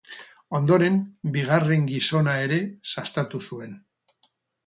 Ondoren, 0.59 0.95
bigarren 1.35 1.83
gizona 1.91 2.33
ere 2.45 2.59
sastatu 2.95 3.45
zuen. 3.49 3.77